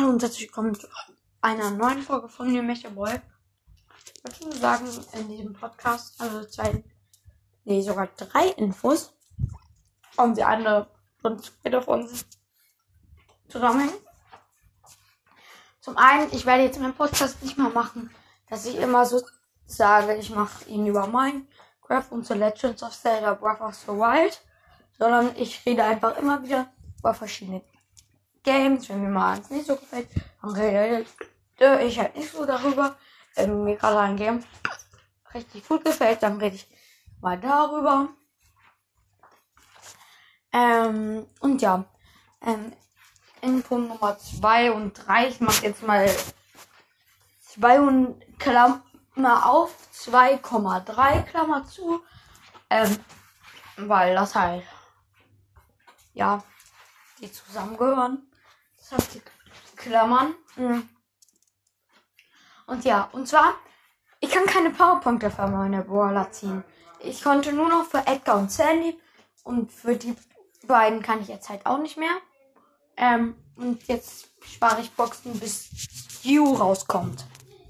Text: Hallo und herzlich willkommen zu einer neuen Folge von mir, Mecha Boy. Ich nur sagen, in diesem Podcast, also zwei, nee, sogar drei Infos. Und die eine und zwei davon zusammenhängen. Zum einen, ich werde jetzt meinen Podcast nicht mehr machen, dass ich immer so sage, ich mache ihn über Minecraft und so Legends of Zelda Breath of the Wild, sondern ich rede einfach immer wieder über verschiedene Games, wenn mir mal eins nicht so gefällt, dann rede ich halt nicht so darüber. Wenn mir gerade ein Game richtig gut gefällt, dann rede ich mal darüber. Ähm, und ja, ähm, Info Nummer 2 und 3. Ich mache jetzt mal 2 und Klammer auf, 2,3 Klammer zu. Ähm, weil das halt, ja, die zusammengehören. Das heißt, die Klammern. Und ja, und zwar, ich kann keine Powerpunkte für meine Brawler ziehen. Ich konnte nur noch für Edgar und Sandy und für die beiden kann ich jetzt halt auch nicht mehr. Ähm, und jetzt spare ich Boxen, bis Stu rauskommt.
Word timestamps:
Hallo 0.00 0.12
und 0.12 0.22
herzlich 0.22 0.48
willkommen 0.48 0.74
zu 0.74 0.88
einer 1.42 1.70
neuen 1.72 2.00
Folge 2.00 2.26
von 2.30 2.50
mir, 2.50 2.62
Mecha 2.62 2.88
Boy. 2.88 3.20
Ich 4.30 4.40
nur 4.40 4.54
sagen, 4.54 4.88
in 5.12 5.28
diesem 5.28 5.52
Podcast, 5.52 6.18
also 6.18 6.42
zwei, 6.44 6.82
nee, 7.64 7.82
sogar 7.82 8.06
drei 8.16 8.46
Infos. 8.52 9.12
Und 10.16 10.38
die 10.38 10.42
eine 10.44 10.86
und 11.22 11.44
zwei 11.44 11.68
davon 11.68 12.08
zusammenhängen. 13.48 13.92
Zum 15.82 15.98
einen, 15.98 16.32
ich 16.32 16.46
werde 16.46 16.62
jetzt 16.62 16.80
meinen 16.80 16.94
Podcast 16.94 17.42
nicht 17.42 17.58
mehr 17.58 17.68
machen, 17.68 18.10
dass 18.48 18.64
ich 18.64 18.76
immer 18.76 19.04
so 19.04 19.20
sage, 19.66 20.14
ich 20.14 20.30
mache 20.30 20.64
ihn 20.70 20.86
über 20.86 21.08
Minecraft 21.08 22.10
und 22.10 22.26
so 22.26 22.32
Legends 22.32 22.82
of 22.82 22.98
Zelda 22.98 23.34
Breath 23.34 23.60
of 23.60 23.74
the 23.74 23.88
Wild, 23.88 24.40
sondern 24.98 25.36
ich 25.36 25.66
rede 25.66 25.84
einfach 25.84 26.16
immer 26.16 26.42
wieder 26.42 26.72
über 26.98 27.12
verschiedene 27.12 27.60
Games, 28.42 28.88
wenn 28.88 29.02
mir 29.02 29.10
mal 29.10 29.34
eins 29.34 29.50
nicht 29.50 29.66
so 29.66 29.76
gefällt, 29.76 30.08
dann 30.40 30.50
rede 30.50 31.06
ich 31.84 31.98
halt 31.98 32.16
nicht 32.16 32.32
so 32.32 32.44
darüber. 32.44 32.96
Wenn 33.34 33.64
mir 33.64 33.76
gerade 33.76 33.98
ein 34.00 34.16
Game 34.16 34.42
richtig 35.34 35.66
gut 35.68 35.84
gefällt, 35.84 36.22
dann 36.22 36.38
rede 36.38 36.56
ich 36.56 36.66
mal 37.20 37.38
darüber. 37.38 38.08
Ähm, 40.52 41.26
und 41.40 41.62
ja, 41.62 41.84
ähm, 42.42 42.72
Info 43.40 43.78
Nummer 43.78 44.18
2 44.18 44.72
und 44.72 44.94
3. 44.94 45.28
Ich 45.28 45.40
mache 45.40 45.66
jetzt 45.66 45.82
mal 45.82 46.10
2 47.40 47.80
und 47.80 48.38
Klammer 48.38 48.82
auf, 49.44 49.74
2,3 49.94 51.22
Klammer 51.22 51.66
zu. 51.66 52.02
Ähm, 52.68 52.98
weil 53.76 54.14
das 54.14 54.34
halt, 54.34 54.64
ja, 56.14 56.42
die 57.20 57.30
zusammengehören. 57.30 58.29
Das 58.80 58.92
heißt, 58.92 59.14
die 59.14 59.22
Klammern. 59.76 60.34
Und 62.66 62.84
ja, 62.84 63.08
und 63.12 63.28
zwar, 63.28 63.54
ich 64.20 64.30
kann 64.30 64.46
keine 64.46 64.70
Powerpunkte 64.70 65.30
für 65.30 65.46
meine 65.46 65.82
Brawler 65.82 66.30
ziehen. 66.30 66.64
Ich 67.00 67.22
konnte 67.22 67.52
nur 67.52 67.68
noch 67.68 67.86
für 67.86 68.06
Edgar 68.06 68.38
und 68.38 68.52
Sandy 68.52 68.98
und 69.44 69.72
für 69.72 69.96
die 69.96 70.14
beiden 70.66 71.02
kann 71.02 71.22
ich 71.22 71.28
jetzt 71.28 71.48
halt 71.48 71.64
auch 71.66 71.78
nicht 71.78 71.96
mehr. 71.96 72.16
Ähm, 72.96 73.34
und 73.56 73.86
jetzt 73.88 74.28
spare 74.44 74.80
ich 74.80 74.90
Boxen, 74.92 75.38
bis 75.40 75.70
Stu 75.74 76.54
rauskommt. 76.54 77.24